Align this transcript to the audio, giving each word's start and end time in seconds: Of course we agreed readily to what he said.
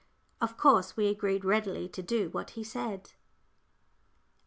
Of 0.41 0.57
course 0.57 0.97
we 0.97 1.09
agreed 1.09 1.45
readily 1.45 1.87
to 1.89 2.27
what 2.29 2.49
he 2.57 2.63
said. 2.63 3.11